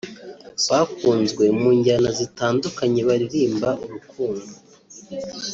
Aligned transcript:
bakunzwe 0.69 1.43
munjyana 1.59 2.09
zitandukanye 2.19 3.01
baririmba 3.09 3.69
urukundo 3.83 4.51